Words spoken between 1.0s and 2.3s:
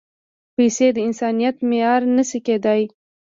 انسانیت معیار نه